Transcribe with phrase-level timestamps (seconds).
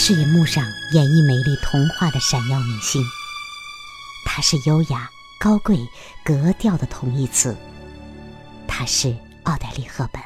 [0.00, 3.02] 是银幕上演绎美丽童话的闪耀明星，
[4.24, 5.10] 她是优雅、
[5.40, 5.76] 高贵、
[6.24, 7.54] 格调的同义词。
[8.68, 10.22] 她是奥黛丽·赫本。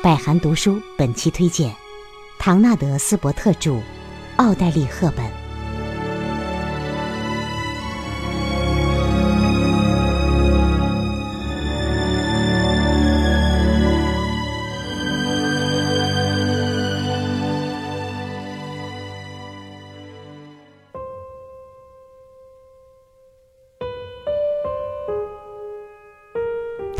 [0.00, 1.74] 百寒读书本期推荐：
[2.38, 3.82] 唐纳德·斯伯特著，
[4.36, 5.41] 奥黛丽·赫本。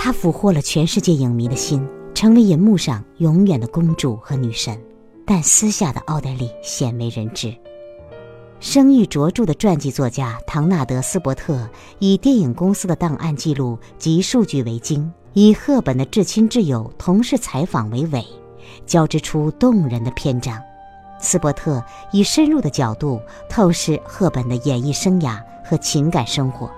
[0.05, 4.77] 她俘获了全世界影迷的心，成为银幕上永远的公主和女神。
[5.25, 7.55] 但私下的奥黛丽鲜为人知。
[8.59, 11.69] 声誉卓著的传记作家唐纳德·斯伯特
[12.01, 18.27] 以电影公司的档案记录及数据为经，以赫本的至亲挚友同事采访为尾，
[18.85, 20.61] 交织出动人的篇章。
[21.21, 26.69] 斯伯特以深入的角度透视赫本的演艺生涯和情感生活。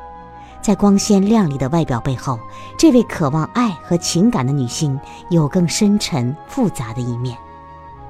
[0.64, 2.40] 在光鲜亮丽的外表背后，
[2.78, 4.98] 这位渴望爱和情感的女性
[5.28, 7.36] 有更深沉复杂的一面。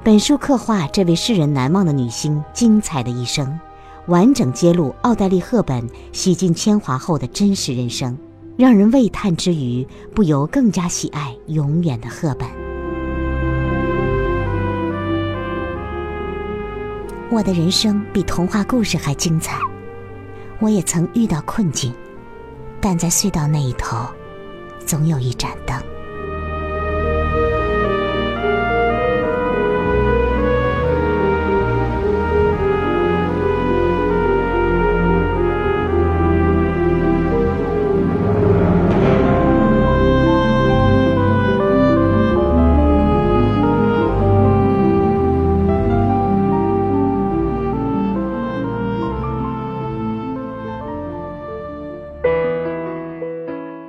[0.04, 3.58] 本书刻画这位世人难忘的女星精彩的一生，
[4.06, 8.16] 完整揭露奥黛丽·赫本洗尽铅华后的真实人生，
[8.56, 12.48] 让人喟叹之余，不由更加喜爱永远的赫本。
[17.32, 19.58] 我的人生比童话故事还精彩，
[20.60, 21.92] 我也曾遇到困境。
[22.86, 23.96] 但在隧道那一头，
[24.84, 25.74] 总有一盏灯。